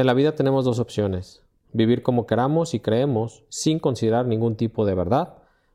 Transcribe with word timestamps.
En 0.00 0.06
la 0.06 0.14
vida 0.14 0.34
tenemos 0.34 0.64
dos 0.64 0.78
opciones, 0.78 1.42
vivir 1.74 2.02
como 2.02 2.26
queramos 2.26 2.72
y 2.72 2.80
creemos 2.80 3.44
sin 3.50 3.78
considerar 3.78 4.24
ningún 4.24 4.56
tipo 4.56 4.86
de 4.86 4.94
verdad, 4.94 5.34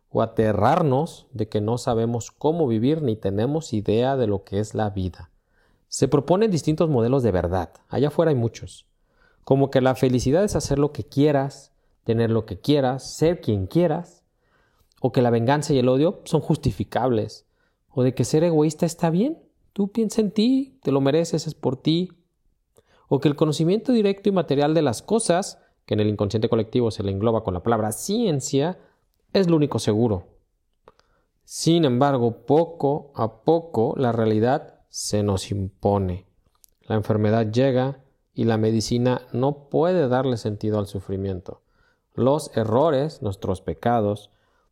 o 0.10 0.24
aterrarnos 0.24 1.28
de 1.32 1.48
que 1.48 1.62
no 1.62 1.78
sabemos 1.78 2.32
cómo 2.32 2.66
vivir 2.66 3.04
ni 3.04 3.16
tenemos 3.16 3.72
idea 3.72 4.18
de 4.18 4.26
lo 4.26 4.44
que 4.44 4.58
es 4.58 4.74
la 4.74 4.90
vida. 4.90 5.30
Se 5.90 6.08
proponen 6.08 6.50
distintos 6.50 6.90
modelos 6.90 7.22
de 7.22 7.30
verdad, 7.30 7.70
allá 7.88 8.08
afuera 8.08 8.30
hay 8.30 8.36
muchos, 8.36 8.88
como 9.44 9.70
que 9.70 9.80
la 9.80 9.94
felicidad 9.94 10.44
es 10.44 10.56
hacer 10.56 10.80
lo 10.80 10.92
que 10.92 11.04
quieras, 11.04 11.72
tener 12.04 12.32
lo 12.32 12.48
que 12.48 12.60
quieras, 12.60 13.16
ser 13.16 13.42
quien 13.42 13.68
quieras, 13.68 14.24
o 15.02 15.12
que 15.12 15.22
la 15.22 15.30
venganza 15.30 15.72
y 15.72 15.78
el 15.78 15.88
odio 15.88 16.22
son 16.24 16.42
justificables, 16.42 17.46
o 17.92 18.02
de 18.02 18.16
que 18.16 18.24
ser 18.24 18.44
egoísta 18.44 18.88
está 18.88 19.12
bien, 19.12 19.38
tú 19.72 19.92
piensa 19.92 20.20
en 20.22 20.32
ti, 20.32 20.80
te 20.82 20.92
lo 20.92 21.00
mereces, 21.00 21.46
es 21.46 21.54
por 21.54 21.78
ti, 21.78 22.10
o 23.08 23.20
que 23.20 23.28
el 23.28 23.36
conocimiento 23.36 23.92
directo 23.92 24.30
y 24.30 24.32
material 24.32 24.74
de 24.74 24.82
las 24.82 25.02
cosas, 25.02 25.60
que 25.86 25.94
en 25.94 26.00
el 26.00 26.08
inconsciente 26.08 26.50
colectivo 26.50 26.92
se 26.92 27.04
le 27.04 27.12
engloba 27.12 27.44
con 27.44 27.54
la 27.54 27.64
palabra 27.64 27.92
ciencia, 27.92 28.80
es 29.34 29.50
lo 29.50 29.56
único 29.56 29.80
seguro. 29.80 30.28
Sin 31.44 31.86
embargo, 31.86 32.46
poco 32.46 33.12
a 33.16 33.44
poco 33.44 33.94
la 33.98 34.12
realidad 34.12 34.80
se 34.90 35.24
nos 35.24 35.52
impone. 35.52 36.26
La 36.82 36.96
enfermedad 36.96 37.52
llega 37.52 38.04
y 38.34 38.46
la 38.46 38.58
medicina 38.58 39.22
no 39.32 39.70
puede 39.70 40.08
darle 40.08 40.38
sentido 40.38 40.80
al 40.80 40.88
sufrimiento. 40.88 41.62
Los 42.14 42.56
errores, 42.56 43.22
nuestros 43.22 43.62
pecados, 43.62 44.32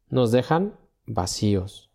nos 0.09 0.31
dejan 0.31 0.77
vacíos. 1.05 1.89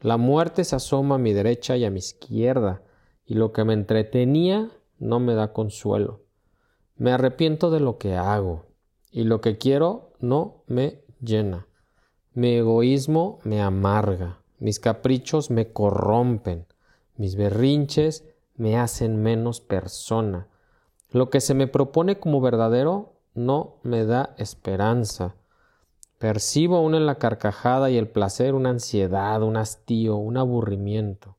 La 0.00 0.16
muerte 0.16 0.64
se 0.64 0.76
asoma 0.76 1.16
a 1.16 1.18
mi 1.18 1.32
derecha 1.32 1.76
y 1.76 1.84
a 1.84 1.90
mi 1.90 1.98
izquierda, 1.98 2.82
y 3.26 3.34
lo 3.34 3.52
que 3.52 3.64
me 3.64 3.74
entretenía 3.74 4.70
no 5.00 5.18
me 5.18 5.34
da 5.34 5.52
consuelo. 5.52 6.20
Me 6.96 7.12
arrepiento 7.12 7.70
de 7.70 7.80
lo 7.80 7.98
que 7.98 8.14
hago, 8.14 8.66
y 9.10 9.24
lo 9.24 9.40
que 9.40 9.58
quiero 9.58 10.12
no 10.20 10.62
me 10.66 11.02
llena. 11.20 11.66
Mi 12.32 12.54
egoísmo 12.54 13.40
me 13.42 13.60
amarga, 13.60 14.38
mis 14.58 14.78
caprichos 14.78 15.50
me 15.50 15.72
corrompen, 15.72 16.66
mis 17.16 17.34
berrinches 17.34 18.24
me 18.56 18.78
hacen 18.78 19.22
menos 19.22 19.60
persona. 19.60 20.46
Lo 21.10 21.30
que 21.30 21.40
se 21.40 21.54
me 21.54 21.66
propone 21.66 22.20
como 22.20 22.40
verdadero 22.40 23.14
no 23.34 23.76
me 23.82 24.04
da 24.04 24.34
esperanza. 24.38 25.34
Percibo 26.18 26.76
aún 26.76 26.94
en 26.94 27.06
la 27.06 27.16
carcajada 27.16 27.90
y 27.90 27.96
el 27.96 28.08
placer 28.08 28.54
una 28.54 28.70
ansiedad, 28.70 29.42
un 29.42 29.56
hastío, 29.56 30.16
un 30.16 30.36
aburrimiento. 30.36 31.36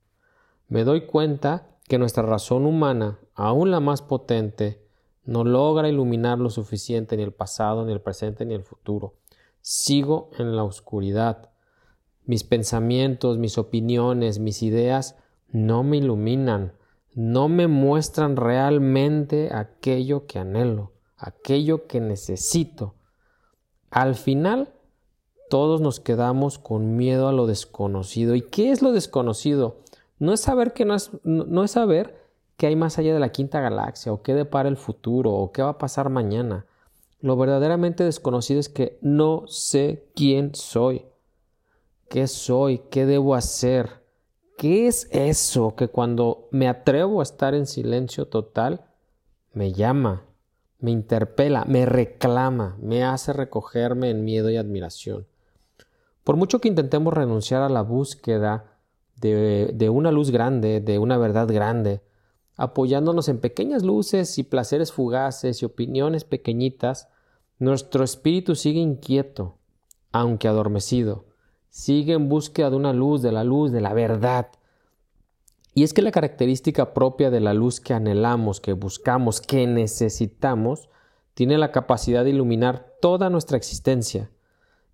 Me 0.68 0.84
doy 0.84 1.06
cuenta 1.06 1.68
que 1.88 2.00
nuestra 2.00 2.24
razón 2.24 2.66
humana, 2.66 3.20
aún 3.34 3.72
la 3.72 3.80
más 3.80 4.02
potente, 4.02 4.82
no 5.24 5.44
logra 5.44 5.88
iluminar 5.88 6.40
lo 6.40 6.50
suficiente 6.50 7.16
ni 7.16 7.24
el 7.24 7.32
pasado, 7.32 7.86
ni 7.86 7.92
el 7.94 8.02
presente, 8.02 8.46
ni 8.46 8.54
el 8.54 8.64
futuro. 8.64 9.16
Sigo 9.62 10.32
en 10.38 10.56
la 10.56 10.64
oscuridad. 10.64 11.52
Mis 12.26 12.44
pensamientos, 12.44 13.38
mis 13.38 13.58
opiniones, 13.58 14.40
mis 14.40 14.64
ideas 14.64 15.16
no 15.50 15.84
me 15.84 15.98
iluminan, 15.98 16.74
no 17.14 17.50
me 17.50 17.68
muestran 17.68 18.36
realmente 18.36 19.50
aquello 19.54 20.26
que 20.26 20.40
anhelo, 20.40 20.94
aquello 21.18 21.88
que 21.88 22.00
necesito. 22.00 22.96
Al 23.90 24.16
final, 24.16 24.74
todos 25.50 25.82
nos 25.82 26.00
quedamos 26.00 26.58
con 26.58 26.96
miedo 26.96 27.28
a 27.28 27.34
lo 27.34 27.46
desconocido. 27.46 28.36
¿Y 28.36 28.42
qué 28.42 28.72
es 28.72 28.82
lo 28.82 28.94
desconocido? 28.94 29.82
No 30.18 30.34
es 30.34 30.40
saber 30.40 30.74
que 30.74 30.86
no 30.86 30.96
es, 30.96 31.12
no 31.24 31.64
es 31.64 31.72
saber 31.72 32.21
qué 32.62 32.68
hay 32.68 32.76
más 32.76 33.00
allá 33.00 33.12
de 33.12 33.20
la 33.20 33.32
quinta 33.32 33.60
galaxia, 33.60 34.14
o 34.14 34.22
qué 34.22 34.36
depara 34.36 34.70
el 34.70 34.78
futuro, 34.78 35.34
o 35.34 35.52
qué 35.52 35.64
va 35.64 35.70
a 35.70 35.78
pasar 35.80 36.12
mañana. 36.12 36.68
Lo 37.20 37.36
verdaderamente 37.36 38.04
desconocido 38.04 38.60
es 38.60 38.70
que 38.70 39.00
no 39.02 39.48
sé 39.48 40.12
quién 40.14 40.54
soy, 40.54 41.08
qué 42.08 42.28
soy, 42.28 42.84
qué 42.92 43.08
debo 43.08 43.34
hacer, 43.34 44.04
qué 44.60 44.86
es 44.86 45.08
eso 45.10 45.76
que 45.76 45.88
cuando 45.88 46.50
me 46.52 46.68
atrevo 46.68 47.22
a 47.22 47.24
estar 47.24 47.56
en 47.56 47.66
silencio 47.66 48.28
total, 48.28 48.86
me 49.54 49.74
llama, 49.74 50.28
me 50.78 50.92
interpela, 50.92 51.66
me 51.66 51.88
reclama, 51.88 52.78
me 52.80 53.04
hace 53.04 53.34
recogerme 53.34 54.12
en 54.12 54.24
miedo 54.24 54.52
y 54.52 54.58
admiración. 54.58 55.26
Por 56.24 56.36
mucho 56.36 56.62
que 56.62 56.68
intentemos 56.68 57.12
renunciar 57.12 57.64
a 57.64 57.70
la 57.70 57.82
búsqueda 57.82 58.78
de, 59.16 59.72
de 59.74 59.90
una 59.90 60.12
luz 60.12 60.30
grande, 60.30 60.80
de 60.80 61.00
una 61.00 61.18
verdad 61.18 61.48
grande, 61.48 62.04
apoyándonos 62.58 63.28
en 63.30 63.40
pequeñas 63.40 63.84
luces 63.84 64.38
y 64.38 64.44
placeres 64.44 64.92
fugaces 64.92 65.62
y 65.62 65.66
opiniones 65.66 66.24
pequeñitas, 66.24 67.08
nuestro 67.60 68.04
espíritu 68.04 68.56
sigue 68.56 68.80
inquieto, 68.80 69.58
aunque 70.12 70.48
adormecido, 70.48 71.26
sigue 71.70 72.14
en 72.14 72.30
búsqueda 72.30 72.70
de 72.70 72.76
una 72.76 72.94
luz, 72.94 73.22
de 73.22 73.32
la 73.32 73.44
luz, 73.44 73.72
de 73.72 73.82
la 73.82 73.94
verdad. 73.94 74.50
Y 75.74 75.84
es 75.84 75.94
que 75.94 76.02
la 76.02 76.12
característica 76.12 76.94
propia 76.94 77.32
de 77.32 77.40
la 77.40 77.54
luz 77.54 77.80
que 77.80 77.94
anhelamos, 77.94 78.60
que 78.60 78.74
buscamos, 78.74 79.42
que 79.42 79.68
necesitamos, 79.68 80.90
tiene 81.34 81.58
la 81.58 81.72
capacidad 81.72 82.24
de 82.24 82.32
iluminar 82.32 82.94
toda 83.02 83.30
nuestra 83.30 83.58
existencia. 83.58 84.30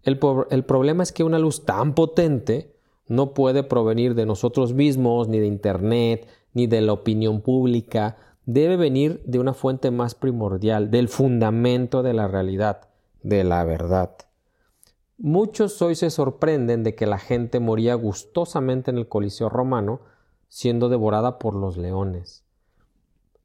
El, 0.03 0.19
el, 0.51 0.63
problema 0.63 1.03
es 1.03 1.11
que 1.11 1.23
una 1.23 1.39
luz 1.39 1.65
tan 1.65 1.95
potente 1.95 2.76
no 3.07 3.33
puede 3.33 3.63
provenir 3.63 4.15
de 4.15 4.25
nosotros 4.25 4.73
mismos, 4.73 5.27
ni 5.27 5.39
de 5.39 5.47
Internet, 5.47 6.27
ni 6.53 6.67
de 6.67 6.81
la 6.81 6.93
opinión 6.93 7.41
pública, 7.41 8.17
debe 8.45 8.77
venir 8.77 9.21
de 9.25 9.39
una 9.39 9.53
fuente 9.53 9.91
más 9.91 10.15
primordial, 10.15 10.89
del 10.89 11.07
fundamento 11.07 12.03
de 12.03 12.13
la 12.13 12.27
realidad, 12.27 12.89
de 13.21 13.43
la 13.43 13.63
verdad. 13.63 14.11
Muchos 15.17 15.81
hoy 15.81 15.95
se 15.95 16.09
sorprenden 16.09 16.83
de 16.83 16.95
que 16.95 17.07
la 17.07 17.17
gente 17.17 17.59
moría 17.59 17.95
gustosamente 17.95 18.91
en 18.91 18.97
el 18.97 19.07
Coliseo 19.07 19.49
romano, 19.49 20.01
siendo 20.47 20.89
devorada 20.89 21.39
por 21.39 21.55
los 21.55 21.77
leones. 21.77 22.43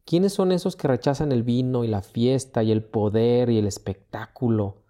¿Quiénes 0.04 0.32
son 0.32 0.52
esos 0.52 0.76
que 0.76 0.88
rechazan 0.88 1.32
el 1.32 1.42
vino 1.42 1.84
y 1.84 1.88
la 1.88 2.02
fiesta 2.02 2.62
y 2.62 2.72
el 2.72 2.82
poder 2.82 3.50
y 3.50 3.58
el 3.58 3.66
espectáculo 3.66 4.82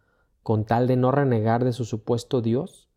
con 0.43 0.65
tal 0.65 0.87
de 0.87 0.97
no 0.97 1.11
renegar 1.11 1.65
de 1.65 1.73
su 1.73 1.85
supuesto 1.85 2.41
Dios? 2.41 2.89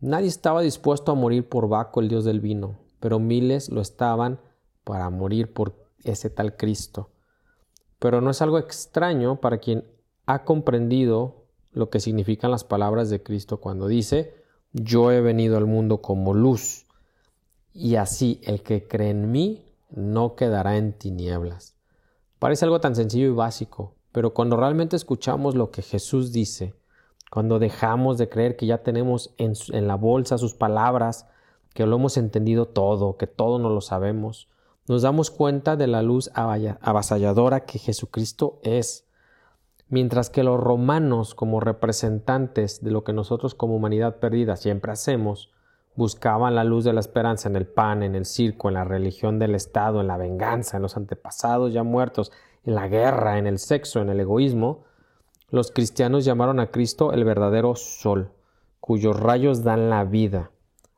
Nadie 0.00 0.28
estaba 0.28 0.60
dispuesto 0.60 1.12
a 1.12 1.14
morir 1.14 1.48
por 1.48 1.68
Baco, 1.68 2.00
el 2.00 2.08
dios 2.08 2.24
del 2.24 2.40
vino, 2.40 2.76
pero 3.00 3.18
miles 3.18 3.70
lo 3.70 3.80
estaban 3.80 4.40
para 4.84 5.08
morir 5.10 5.52
por 5.52 5.74
ese 6.04 6.30
tal 6.30 6.56
Cristo. 6.56 7.10
Pero 7.98 8.20
no 8.20 8.30
es 8.30 8.42
algo 8.42 8.58
extraño 8.58 9.40
para 9.40 9.58
quien 9.58 9.84
ha 10.26 10.44
comprendido 10.44 11.46
lo 11.72 11.90
que 11.90 12.00
significan 12.00 12.50
las 12.50 12.64
palabras 12.64 13.10
de 13.10 13.22
Cristo 13.22 13.60
cuando 13.60 13.88
dice, 13.88 14.34
yo 14.72 15.10
he 15.10 15.20
venido 15.20 15.56
al 15.56 15.66
mundo 15.66 16.02
como 16.02 16.34
luz, 16.34 16.86
y 17.72 17.96
así 17.96 18.40
el 18.44 18.62
que 18.62 18.86
cree 18.86 19.10
en 19.10 19.32
mí 19.32 19.64
no 19.90 20.36
quedará 20.36 20.76
en 20.76 20.92
tinieblas. 20.92 21.74
Parece 22.38 22.64
algo 22.64 22.80
tan 22.80 22.94
sencillo 22.94 23.26
y 23.26 23.34
básico, 23.34 23.94
pero 24.12 24.34
cuando 24.34 24.56
realmente 24.56 24.96
escuchamos 24.96 25.54
lo 25.54 25.70
que 25.70 25.82
Jesús 25.82 26.32
dice, 26.32 26.74
cuando 27.34 27.58
dejamos 27.58 28.16
de 28.16 28.28
creer 28.28 28.54
que 28.54 28.64
ya 28.64 28.84
tenemos 28.84 29.34
en, 29.38 29.88
la 29.88 29.96
bolsa 29.96 30.38
sus 30.38 30.54
palabras, 30.54 31.26
que 31.74 31.84
lo 31.84 31.96
hemos 31.96 32.16
entendido 32.16 32.66
todo, 32.66 33.16
que 33.16 33.26
todo 33.26 33.58
no 33.58 33.70
lo 33.70 33.80
sabemos, 33.80 34.48
nos 34.86 35.02
damos 35.02 35.32
cuenta 35.32 35.74
de 35.74 35.88
la 35.88 36.02
luz 36.02 36.30
avasalladora 36.32 37.64
que 37.64 37.80
Jesucristo 37.80 38.60
es. 38.62 39.08
Mientras 39.88 40.30
que 40.30 40.44
los 40.44 40.60
romanos, 40.60 41.34
como 41.34 41.58
representantes 41.58 42.84
de 42.84 42.92
lo 42.92 43.02
que 43.02 43.12
nosotros 43.12 43.56
como 43.56 43.74
humanidad 43.74 44.20
perdida 44.20 44.54
siempre 44.54 44.92
hacemos, 44.92 45.50
buscaban 45.96 46.54
la 46.54 46.62
luz 46.62 46.84
de 46.84 46.92
la 46.92 47.00
esperanza 47.00 47.48
en 47.48 47.56
el 47.56 47.66
pan, 47.66 48.04
en 48.04 48.14
el 48.14 48.26
circo, 48.26 48.68
en 48.68 48.74
la 48.74 48.84
religión 48.84 49.40
del 49.40 49.56
Estado, 49.56 50.00
en 50.00 50.06
la 50.06 50.18
venganza, 50.18 50.76
en 50.76 50.84
los 50.84 50.96
antepasados 50.96 51.72
ya 51.72 51.82
muertos, 51.82 52.30
en 52.64 52.76
la 52.76 52.86
guerra, 52.86 53.38
en 53.38 53.48
el 53.48 53.58
sexo, 53.58 54.00
en 54.00 54.10
el 54.10 54.20
egoísmo, 54.20 54.84
los 55.54 55.70
cristianos 55.70 56.24
llamaron 56.24 56.58
a 56.58 56.72
Cristo 56.72 57.12
el 57.12 57.22
verdadero 57.22 57.76
sol, 57.76 58.32
cuyos 58.80 59.20
rayos 59.20 59.62
dan 59.62 59.88
la 59.88 60.04
vida. 60.04 60.50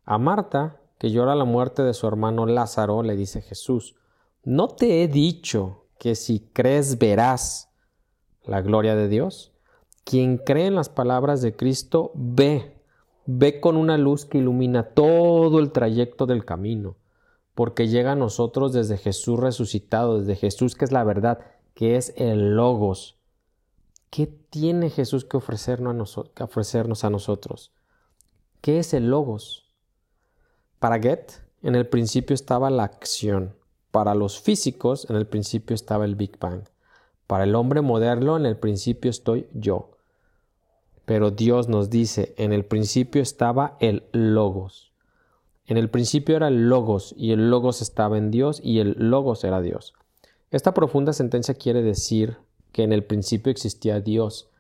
A 0.07 0.17
Marta, 0.17 0.81
que 0.99 1.11
llora 1.11 1.35
la 1.35 1.45
muerte 1.45 1.83
de 1.83 1.93
su 1.93 2.09
hermano 2.09 2.47
Lázaro, 2.47 3.03
le 3.03 3.17
dice 3.17 3.43
Jesús, 3.43 3.97
¿no 4.45 4.69
te 4.69 5.03
he 5.03 5.09
dicho 5.09 5.85
que 5.99 6.15
si 6.15 6.41
crees 6.55 6.99
verás 6.99 7.69
la 8.45 8.63
gloria 8.63 8.97
de 8.97 9.09
Dios? 9.09 9.53
Quien 10.05 10.39
cree 10.39 10.69
en 10.69 10.75
las 10.75 10.89
palabras 10.89 11.43
de 11.43 11.55
Cristo 11.55 12.13
ve, 12.15 12.81
ve 13.27 13.61
con 13.61 13.77
una 13.77 13.99
luz 13.99 14.25
que 14.25 14.39
ilumina 14.39 14.85
todo 14.85 15.59
el 15.59 15.71
trayecto 15.71 16.25
del 16.25 16.47
camino, 16.47 16.97
porque 17.55 17.89
llega 17.89 18.13
a 18.13 18.17
nosotros 18.17 18.73
desde 18.73 18.97
Jesús 18.97 19.39
resucitado, 19.39 20.19
desde 20.21 20.37
Jesús 20.37 20.77
que 20.77 20.87
es 20.87 20.93
la 20.93 21.05
verdad, 21.05 21.41
que 21.75 21.97
es 21.97 22.15
el 22.17 22.57
logos. 22.57 23.16
¿Qué 24.11 24.27
tiene 24.27 24.91
Jesús 24.91 25.25
que 25.25 25.37
ofrecernos 25.37 27.05
a, 27.05 27.11
nosotros? 27.11 27.73
¿Qué 28.61 28.79
es 28.79 28.95
el 28.95 29.11
logos? 29.11 29.71
Para 30.79 30.99
Goethe, 30.99 31.35
en 31.63 31.75
el 31.75 31.87
principio 31.89 32.35
estaba 32.35 32.71
la 32.71 32.85
acción. 32.85 33.57
Para 33.91 34.15
los 34.15 34.41
físicos, 34.41 35.09
en 35.11 35.17
el 35.17 35.27
principio 35.27 35.75
estaba 35.75 36.05
el 36.05 36.15
Big 36.15 36.39
Bang. 36.39 36.65
Para 37.27 37.45
el 37.45 37.55
hombre 37.55 37.81
moderno, 37.81 38.37
en 38.37 38.47
el 38.47 38.57
principio 38.57 39.11
estoy 39.11 39.49
yo. 39.53 39.97
Pero 41.05 41.31
Dios 41.31 41.69
nos 41.69 41.91
dice, 41.91 42.35
en 42.37 42.53
el 42.53 42.65
principio 42.65 43.23
estaba 43.23 43.77
el 43.81 44.05
logos. 44.13 44.93
En 45.67 45.77
el 45.77 45.91
principio 45.91 46.37
era 46.37 46.49
el 46.49 46.69
logos 46.69 47.15
y 47.17 47.33
el 47.33 47.51
logos 47.51 47.83
estaba 47.83 48.19
en 48.19 48.31
Dios 48.31 48.61
y 48.63 48.79
el 48.79 48.97
logos 48.99 49.43
era 49.43 49.61
Dios. 49.61 49.95
Esta 50.51 50.75
profunda 50.75 51.13
sentencia 51.13 51.55
quiere 51.55 51.83
decir 51.83 52.39
que 52.77 52.83
en 52.83 52.93
el 52.93 53.05
principio 53.05 53.51
existía 53.51 54.01
Dios, 54.01 54.51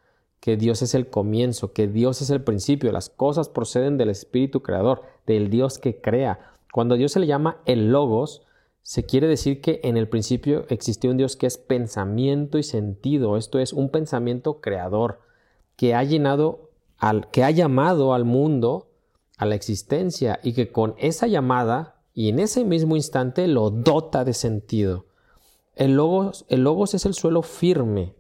que 0.41 0.57
Dios 0.57 0.81
es 0.81 0.95
el 0.95 1.11
comienzo, 1.11 1.75
que 1.75 1.87
Dios 1.87 2.23
es 2.23 2.31
el 2.31 2.43
principio, 2.43 2.91
las 2.91 3.11
cosas 3.11 3.51
proceden 3.51 3.99
del 3.99 4.09
Espíritu 4.09 4.63
Creador, 4.63 5.03
del 5.27 5.51
Dios 5.51 5.79
que 5.79 6.01
crea. 6.01 6.57
Cuando 6.73 6.95
Dios 6.95 7.13
se 7.13 7.21
le 7.21 7.27
llama 7.27 7.59
el 7.67 7.93
logos, 7.93 8.41
se 8.81 9.05
quiere 9.05 9.29
decir 9.29 9.61
que 9.61 9.83
en 9.85 9.99
el 9.99 10.09
principio 10.09 10.65
existió 10.71 11.11
un 11.11 11.19
Dios 11.19 11.37
que 11.37 11.47
es 11.47 11.59
pensamiento 11.59 12.57
y 12.57 12.63
sentido, 12.63 13.37
esto 13.37 13.59
es 13.59 13.75
un 13.75 13.91
pensamiento 13.91 14.63
creador, 14.63 15.21
que 15.77 15.95
ha 15.95 16.03
llenado 16.03 16.71
al 16.97 17.29
que 17.31 17.45
ha 17.45 17.51
llamado 17.51 18.15
al 18.15 18.25
mundo 18.25 18.89
a 19.37 19.45
la 19.45 19.57
existencia 19.57 20.41
y 20.43 20.55
que 20.55 20.73
con 20.73 20.95
esa 20.97 21.27
llamada 21.27 22.01
y 22.15 22.31
en 22.31 22.39
ese 22.39 22.65
mismo 22.65 22.97
instante 22.97 23.47
lo 23.47 23.69
dota 23.69 24.25
de 24.25 24.33
sentido. 24.33 25.06
El 25.77 25.93
logos, 25.93 26.47
el 26.49 26.65
logos 26.65 26.95
es 26.95 27.05
el 27.05 27.13
suelo 27.13 27.43
firme 27.43 28.15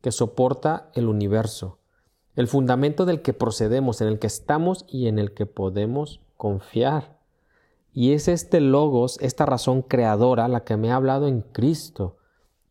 que 0.00 0.10
soporta 0.10 0.90
el 0.94 1.08
universo, 1.08 1.78
el 2.36 2.48
fundamento 2.48 3.04
del 3.04 3.20
que 3.20 3.34
procedemos, 3.34 4.00
en 4.00 4.08
el 4.08 4.18
que 4.18 4.28
estamos 4.28 4.86
y 4.88 5.08
en 5.08 5.18
el 5.18 5.34
que 5.34 5.44
podemos 5.44 6.20
confiar. 6.38 7.18
Y 7.92 8.12
es 8.12 8.28
este 8.28 8.62
logos, 8.62 9.18
esta 9.20 9.44
razón 9.44 9.82
creadora, 9.82 10.48
la 10.48 10.64
que 10.64 10.78
me 10.78 10.90
ha 10.90 10.96
hablado 10.96 11.28
en 11.28 11.42
Cristo. 11.42 12.16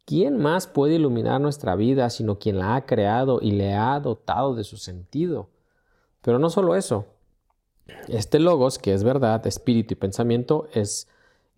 ¿Quién 0.05 0.39
más 0.39 0.65
puede 0.65 0.95
iluminar 0.95 1.39
nuestra 1.39 1.75
vida 1.75 2.09
sino 2.09 2.39
quien 2.39 2.57
la 2.57 2.75
ha 2.75 2.87
creado 2.87 3.37
y 3.43 3.51
le 3.51 3.75
ha 3.75 3.99
dotado 3.99 4.55
de 4.55 4.63
su 4.63 4.77
sentido? 4.77 5.49
Pero 6.23 6.39
no 6.39 6.49
solo 6.49 6.75
eso. 6.75 7.05
Este 8.07 8.39
logos, 8.39 8.79
que 8.79 8.95
es 8.95 9.03
verdad, 9.03 9.45
espíritu 9.45 9.93
y 9.93 9.97
pensamiento, 9.97 10.67
es, 10.73 11.07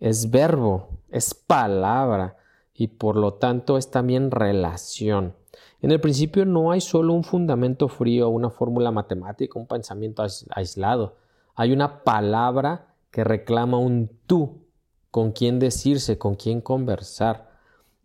es 0.00 0.30
verbo, 0.30 0.90
es 1.08 1.32
palabra 1.32 2.36
y 2.74 2.88
por 2.88 3.16
lo 3.16 3.34
tanto 3.34 3.78
es 3.78 3.90
también 3.90 4.30
relación. 4.30 5.34
En 5.80 5.92
el 5.92 6.00
principio 6.00 6.44
no 6.44 6.72
hay 6.72 6.80
solo 6.80 7.12
un 7.12 7.24
fundamento 7.24 7.88
frío, 7.88 8.28
una 8.28 8.50
fórmula 8.50 8.90
matemática, 8.90 9.58
un 9.58 9.66
pensamiento 9.66 10.24
aislado. 10.50 11.16
Hay 11.54 11.72
una 11.72 12.02
palabra 12.02 12.94
que 13.10 13.22
reclama 13.22 13.78
un 13.78 14.10
tú, 14.26 14.64
con 15.10 15.30
quién 15.30 15.60
decirse, 15.60 16.18
con 16.18 16.34
quién 16.34 16.60
conversar. 16.60 17.50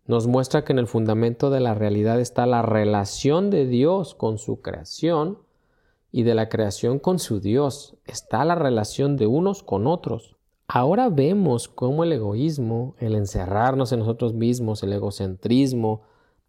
Nos 0.06 0.28
muestra 0.28 0.64
que 0.64 0.72
en 0.72 0.78
el 0.78 0.86
fundamento 0.86 1.50
de 1.50 1.60
la 1.60 1.74
realidad 1.74 2.20
está 2.20 2.46
la 2.46 2.62
relación 2.62 3.50
de 3.50 3.66
Dios 3.66 4.14
con 4.14 4.38
su 4.38 4.60
creación 4.60 5.38
y 6.12 6.22
de 6.22 6.34
la 6.34 6.48
creación 6.48 6.98
con 6.98 7.18
su 7.18 7.40
Dios. 7.40 7.96
Está 8.04 8.44
la 8.44 8.54
relación 8.54 9.16
de 9.16 9.26
unos 9.26 9.62
con 9.62 9.86
otros. 9.86 10.36
Ahora 10.72 11.08
vemos 11.08 11.66
cómo 11.66 12.04
el 12.04 12.12
egoísmo, 12.12 12.94
el 13.00 13.16
encerrarnos 13.16 13.90
en 13.90 13.98
nosotros 13.98 14.34
mismos, 14.34 14.84
el 14.84 14.92
egocentrismo, 14.92 16.02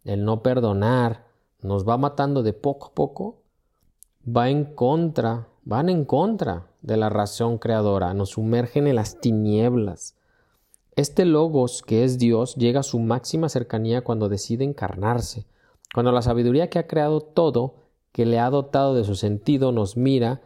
el 0.04 0.24
no 0.24 0.44
perdonar, 0.44 1.26
nos 1.60 1.84
va 1.88 1.96
matando 1.96 2.44
de 2.44 2.52
poco 2.52 2.86
a 2.86 2.94
poco, 2.94 3.42
va 4.24 4.48
en 4.48 4.76
contra, 4.76 5.48
van 5.64 5.88
en 5.88 6.04
contra 6.04 6.68
de 6.82 6.96
la 6.96 7.08
razón 7.08 7.58
creadora, 7.58 8.14
nos 8.14 8.30
sumergen 8.30 8.86
en 8.86 8.94
las 8.94 9.18
tinieblas. 9.18 10.14
Este 10.94 11.24
logos 11.24 11.82
que 11.82 12.04
es 12.04 12.20
Dios 12.20 12.54
llega 12.54 12.78
a 12.78 12.84
su 12.84 13.00
máxima 13.00 13.48
cercanía 13.48 14.04
cuando 14.04 14.28
decide 14.28 14.62
encarnarse, 14.62 15.46
cuando 15.92 16.12
la 16.12 16.22
sabiduría 16.22 16.70
que 16.70 16.78
ha 16.78 16.86
creado 16.86 17.22
todo, 17.22 17.74
que 18.12 18.24
le 18.24 18.38
ha 18.38 18.50
dotado 18.50 18.94
de 18.94 19.02
su 19.02 19.16
sentido, 19.16 19.72
nos 19.72 19.96
mira 19.96 20.42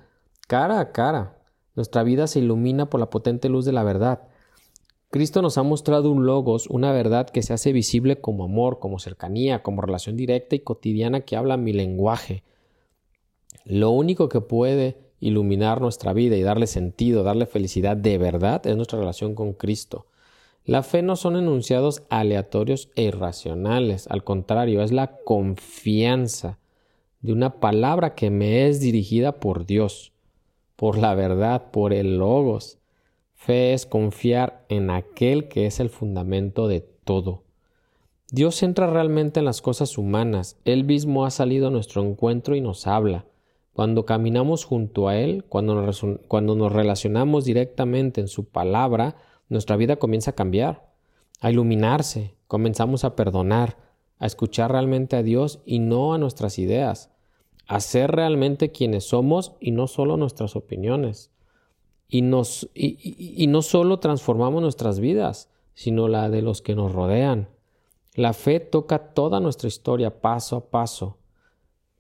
cara 0.49 0.81
a 0.81 0.93
cara. 0.93 1.36
Nuestra 1.77 2.03
vida 2.03 2.27
se 2.27 2.41
ilumina 2.41 2.91
por 2.91 2.99
la 2.99 3.11
potente 3.11 3.49
luz 3.49 3.65
de 3.65 3.73
la 3.73 3.85
verdad. 3.85 4.23
Cristo 5.11 5.41
nos 5.41 5.57
ha 5.59 5.63
mostrado 5.63 6.11
un 6.11 6.27
logos, 6.27 6.67
una 6.69 6.91
verdad 6.91 7.29
que 7.31 7.43
se 7.43 7.53
hace 7.53 7.73
visible 7.73 8.21
como 8.21 8.45
amor, 8.45 8.81
como 8.81 8.99
cercanía, 8.99 9.63
como 9.63 9.83
relación 9.83 10.17
directa 10.17 10.57
y 10.57 10.61
cotidiana 10.61 11.21
que 11.21 11.37
habla 11.37 11.57
mi 11.57 11.73
lenguaje. 11.73 12.43
Lo 13.65 13.91
único 13.91 14.29
que 14.29 14.41
puede 14.41 14.97
iluminar 15.21 15.81
nuestra 15.81 16.13
vida 16.13 16.37
y 16.37 16.43
darle 16.43 16.67
sentido, 16.67 17.23
darle 17.23 17.47
felicidad 17.47 17.97
de 17.97 18.19
verdad 18.19 18.67
es 18.67 18.77
nuestra 18.77 18.99
relación 18.99 19.35
con 19.35 19.53
Cristo. 19.53 20.07
La 20.65 20.83
fe 20.83 21.03
no 21.03 21.15
son 21.15 21.37
enunciados 21.37 22.03
aleatorios 22.09 22.91
e 22.97 23.05
irracionales, 23.05 24.09
al 24.09 24.25
contrario, 24.25 24.83
es 24.83 24.91
la 24.91 25.19
confianza 25.19 26.59
de 27.21 27.33
una 27.33 27.61
palabra 27.61 28.15
que 28.15 28.31
me 28.31 28.67
es 28.67 28.81
dirigida 28.81 29.39
por 29.39 29.67
Dios, 29.67 30.13
por 30.77 30.99
la 30.99 31.15
verdad, 31.15 31.71
por 31.71 31.93
el 31.93 32.19
logos. 32.19 32.79
Fe 33.35 33.73
es 33.73 33.87
confiar 33.87 34.65
en 34.69 34.91
aquel 34.91 35.49
que 35.49 35.67
es 35.67 35.81
el 35.81 35.91
fundamento 35.91 36.69
de 36.69 36.81
todo. 36.81 37.45
Dios 38.31 38.63
entra 38.63 38.89
realmente 38.89 39.39
en 39.39 39.47
las 39.47 39.63
cosas 39.63 39.99
humanas, 39.99 40.59
Él 40.65 40.85
mismo 40.85 41.25
ha 41.25 41.31
salido 41.31 41.69
a 41.69 41.71
nuestro 41.71 42.03
encuentro 42.03 42.57
y 42.57 42.61
nos 42.61 42.87
habla. 42.87 43.25
Cuando 43.73 44.05
caminamos 44.05 44.65
junto 44.65 45.07
a 45.07 45.17
Él, 45.17 45.45
cuando 45.49 45.75
nos, 45.75 46.73
relacionamos 46.73 47.45
directamente 47.45 48.21
en 48.21 48.27
su 48.27 48.47
palabra, 48.47 49.17
nuestra 49.49 49.77
vida 49.77 49.97
comienza 49.97 50.33
a 50.33 50.35
cambiar, 50.35 50.91
a 51.41 51.51
iluminarse, 51.51 52.35
comenzamos 52.49 53.05
a 53.05 53.15
perdonar, 53.15 53.77
a 54.19 54.27
escuchar 54.27 54.73
realmente 54.73 55.15
a 55.15 55.23
Dios 55.23 55.61
y 55.65 55.79
no 55.79 56.15
a 56.15 56.19
nuestras 56.19 56.59
ideas, 56.59 57.13
a 57.67 57.81
ser 57.81 58.13
realmente 58.13 58.73
quienes 58.73 59.05
somos 59.05 59.53
y 59.61 59.73
no 59.73 59.87
solo 59.87 60.17
nuestras 60.17 60.57
opiniones. 60.57 61.31
Y, 62.09 62.23
nos, 62.23 62.71
y, 62.75 63.43
y 63.43 63.47
no 63.49 63.63
solo 63.63 63.99
transformamos 63.99 64.63
nuestras 64.63 65.01
vidas, 65.01 65.51
sino 65.75 66.09
la 66.09 66.31
de 66.31 66.43
los 66.43 66.63
que 66.63 66.75
nos 66.75 66.93
rodean. 66.93 67.49
La 68.15 68.33
fe 68.33 68.61
toca 68.61 69.13
toda 69.13 69.41
nuestra 69.41 69.69
historia 69.69 70.21
paso 70.21 70.57
a 70.57 70.71
paso 70.71 71.19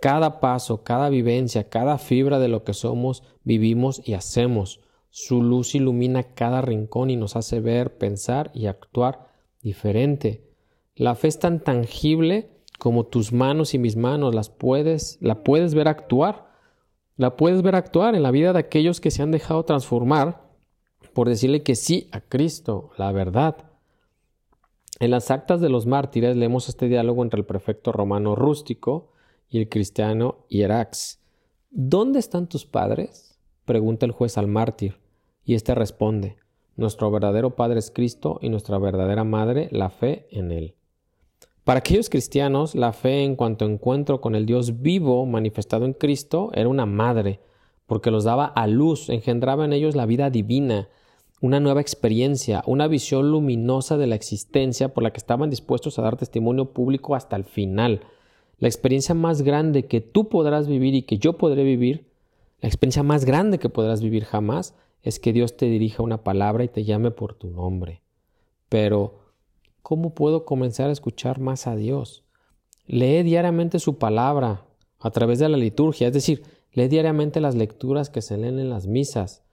cada 0.00 0.40
paso, 0.40 0.82
cada 0.82 1.08
vivencia, 1.08 1.68
cada 1.68 1.98
fibra 1.98 2.38
de 2.38 2.48
lo 2.48 2.64
que 2.64 2.74
somos, 2.74 3.22
vivimos 3.44 4.02
y 4.04 4.14
hacemos. 4.14 4.80
Su 5.10 5.42
luz 5.42 5.74
ilumina 5.74 6.34
cada 6.34 6.60
rincón 6.60 7.10
y 7.10 7.16
nos 7.16 7.36
hace 7.36 7.60
ver, 7.60 7.96
pensar 7.96 8.50
y 8.54 8.66
actuar 8.66 9.28
diferente. 9.62 10.44
La 10.94 11.14
fe 11.14 11.28
es 11.28 11.38
tan 11.38 11.60
tangible 11.60 12.50
como 12.78 13.04
tus 13.04 13.32
manos 13.32 13.74
y 13.74 13.78
mis 13.78 13.96
manos 13.96 14.34
las 14.34 14.50
puedes, 14.50 15.18
la 15.20 15.42
puedes 15.42 15.74
ver 15.74 15.88
actuar. 15.88 16.46
La 17.16 17.36
puedes 17.36 17.62
ver 17.62 17.74
actuar 17.74 18.14
en 18.14 18.22
la 18.22 18.30
vida 18.30 18.52
de 18.52 18.58
aquellos 18.58 19.00
que 19.00 19.10
se 19.10 19.22
han 19.22 19.30
dejado 19.30 19.64
transformar 19.64 20.46
por 21.16 21.30
decirle 21.30 21.62
que 21.62 21.76
sí 21.76 22.10
a 22.12 22.20
Cristo, 22.20 22.90
la 22.98 23.10
verdad. 23.10 23.56
En 25.00 25.10
las 25.10 25.30
actas 25.30 25.62
de 25.62 25.70
los 25.70 25.86
mártires 25.86 26.36
leemos 26.36 26.68
este 26.68 26.88
diálogo 26.88 27.22
entre 27.22 27.40
el 27.40 27.46
prefecto 27.46 27.90
romano 27.90 28.34
rústico 28.34 29.12
y 29.48 29.58
el 29.58 29.70
cristiano 29.70 30.44
Hierax. 30.50 31.20
¿Dónde 31.70 32.18
están 32.18 32.48
tus 32.48 32.66
padres? 32.66 33.38
pregunta 33.64 34.04
el 34.04 34.12
juez 34.12 34.36
al 34.36 34.46
mártir, 34.46 35.00
y 35.42 35.54
éste 35.54 35.74
responde 35.74 36.36
Nuestro 36.76 37.10
verdadero 37.10 37.56
Padre 37.56 37.78
es 37.78 37.90
Cristo 37.90 38.38
y 38.42 38.50
nuestra 38.50 38.78
verdadera 38.78 39.24
Madre 39.24 39.68
la 39.72 39.88
fe 39.88 40.28
en 40.30 40.52
Él. 40.52 40.74
Para 41.66 41.80
aquellos 41.80 42.08
cristianos, 42.08 42.76
la 42.76 42.92
fe 42.92 43.24
en 43.24 43.34
cuanto 43.34 43.64
encuentro 43.64 44.20
con 44.20 44.36
el 44.36 44.46
Dios 44.46 44.82
vivo 44.82 45.26
manifestado 45.26 45.84
en 45.84 45.94
Cristo 45.94 46.52
era 46.54 46.68
una 46.68 46.86
madre, 46.86 47.40
porque 47.88 48.12
los 48.12 48.22
daba 48.22 48.44
a 48.44 48.68
luz, 48.68 49.08
engendraba 49.08 49.64
en 49.64 49.72
ellos 49.72 49.96
la 49.96 50.06
vida 50.06 50.30
divina, 50.30 50.88
una 51.40 51.58
nueva 51.58 51.80
experiencia, 51.80 52.62
una 52.66 52.86
visión 52.86 53.32
luminosa 53.32 53.96
de 53.96 54.06
la 54.06 54.14
existencia 54.14 54.94
por 54.94 55.02
la 55.02 55.10
que 55.12 55.18
estaban 55.18 55.50
dispuestos 55.50 55.98
a 55.98 56.02
dar 56.02 56.16
testimonio 56.16 56.66
público 56.66 57.16
hasta 57.16 57.34
el 57.34 57.42
final. 57.42 58.02
La 58.60 58.68
experiencia 58.68 59.16
más 59.16 59.42
grande 59.42 59.86
que 59.86 60.00
tú 60.00 60.28
podrás 60.28 60.68
vivir 60.68 60.94
y 60.94 61.02
que 61.02 61.18
yo 61.18 61.36
podré 61.36 61.64
vivir, 61.64 62.06
la 62.60 62.68
experiencia 62.68 63.02
más 63.02 63.24
grande 63.24 63.58
que 63.58 63.70
podrás 63.70 64.02
vivir 64.02 64.24
jamás, 64.24 64.76
es 65.02 65.18
que 65.18 65.32
Dios 65.32 65.56
te 65.56 65.66
dirija 65.66 66.04
una 66.04 66.22
palabra 66.22 66.62
y 66.62 66.68
te 66.68 66.84
llame 66.84 67.10
por 67.10 67.34
tu 67.34 67.50
nombre. 67.50 68.02
Pero, 68.68 69.25
¿cómo 69.86 70.14
puedo 70.14 70.44
comenzar 70.44 70.88
a 70.88 70.92
escuchar 70.92 71.38
más 71.38 71.68
a 71.68 71.76
Dios? 71.76 72.24
Lee 72.86 73.22
diariamente 73.22 73.78
su 73.78 73.98
palabra 73.98 74.64
a 74.98 75.10
través 75.12 75.38
de 75.38 75.48
la 75.48 75.56
liturgia, 75.56 76.08
es 76.08 76.12
decir, 76.12 76.42
lee 76.72 76.88
diariamente 76.88 77.40
las 77.40 77.54
lecturas 77.54 78.10
que 78.10 78.20
se 78.20 78.36
leen 78.36 78.58
en 78.58 78.68
las 78.68 78.88
misas. 78.88 79.44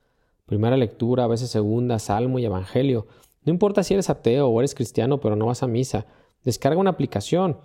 Primera 0.48 0.76
lectura, 0.76 1.26
a 1.26 1.28
veces 1.28 1.52
segunda, 1.52 2.00
salmo 2.00 2.40
y 2.40 2.46
evangelio. 2.46 3.06
No 3.44 3.52
importa 3.54 3.84
si 3.84 3.94
eres 3.94 4.10
ateo 4.10 4.48
o 4.48 4.60
eres 4.60 4.74
cristiano, 4.74 5.20
pero 5.20 5.36
no 5.36 5.46
vas 5.46 5.62
a 5.62 5.68
misa. 5.68 6.08
Descarga 6.44 6.80
una 6.80 6.90
aplicación 6.90 7.58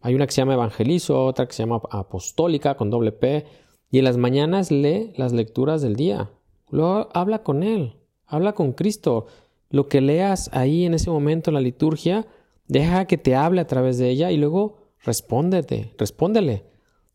hay 0.00 0.14
una 0.14 0.26
que 0.26 0.32
se 0.32 0.40
llama 0.40 0.54
Evangelizo, 0.54 1.24
otra 1.24 1.46
que 1.46 1.54
se 1.54 1.62
llama 1.62 1.80
Apostólica 1.90 2.76
con 2.76 2.90
doble 2.90 3.12
P. 3.12 3.44
Y 3.90 3.98
en 3.98 4.04
las 4.04 4.16
mañanas 4.16 4.70
lee 4.70 5.12
las 5.16 5.32
lecturas 5.32 5.82
del 5.82 5.96
día. 5.96 6.30
Luego 6.70 7.08
habla 7.14 7.42
con 7.42 7.62
Él, 7.62 7.96
habla 8.26 8.52
con 8.52 8.72
Cristo. 8.72 9.26
Lo 9.70 9.88
que 9.88 10.00
leas 10.00 10.50
ahí 10.52 10.84
en 10.84 10.94
ese 10.94 11.10
momento 11.10 11.50
en 11.50 11.54
la 11.54 11.60
liturgia, 11.60 12.26
deja 12.66 13.06
que 13.06 13.18
te 13.18 13.34
hable 13.34 13.60
a 13.60 13.66
través 13.66 13.98
de 13.98 14.08
ella 14.08 14.30
y 14.30 14.36
luego 14.36 14.88
Respóndete, 15.04 15.94
respóndele. 15.96 16.66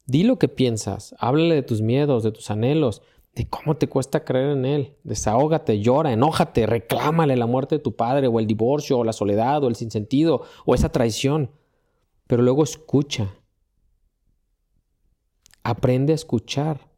Di 0.06 0.24
lo 0.24 0.38
que 0.38 0.48
piensas, 0.48 1.16
háblale 1.20 1.56
de 1.56 1.64
tus 1.64 1.82
miedos, 1.82 2.24
de 2.24 2.32
tus 2.32 2.50
anhelos, 2.52 3.02
de 3.36 3.48
cómo 3.48 3.78
te 3.78 3.88
cuesta 3.88 4.24
creer 4.24 4.52
en 4.52 4.66
Él. 4.66 4.96
Desahógate, 5.04 5.80
llora, 5.80 6.12
enójate, 6.12 6.66
reclámale 6.66 7.36
la 7.38 7.46
muerte 7.46 7.76
de 7.76 7.84
tu 7.84 7.96
padre, 7.96 8.28
o 8.28 8.40
el 8.40 8.48
divorcio, 8.48 9.00
o 9.00 9.04
la 9.04 9.14
soledad, 9.14 9.64
o 9.64 9.68
el 9.68 9.76
sinsentido, 9.76 10.44
o 10.66 10.76
esa 10.76 10.90
traición. 10.90 11.52
Pero 12.28 12.44
luego 12.44 12.64
escucha. 12.64 13.34
Aprende 15.64 16.14
a 16.14 16.16
escuchar. 16.16 16.90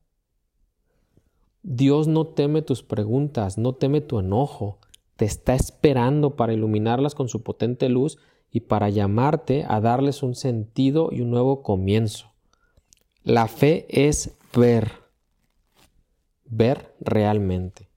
Dios 1.62 2.08
no 2.08 2.28
teme 2.28 2.62
tus 2.62 2.84
preguntas, 2.84 3.58
no 3.58 3.74
teme 3.74 4.02
tu 4.02 4.20
enojo, 4.20 4.80
te 5.16 5.26
está 5.26 5.56
esperando 5.56 6.36
para 6.36 6.54
iluminarlas 6.54 7.16
con 7.16 7.30
su 7.30 7.44
potente 7.44 7.90
luz 7.90 8.18
y 8.52 8.62
para 8.62 8.90
llamarte 8.90 9.66
a 9.68 9.82
darles 9.82 10.24
un 10.24 10.36
sentido 10.36 11.10
y 11.12 11.22
un 11.22 11.30
nuevo 11.30 11.62
comienzo. 11.62 12.32
La 13.24 13.48
fe 13.48 13.86
es 13.90 14.38
ver, 14.56 14.92
ver 16.46 16.96
realmente. 17.00 17.90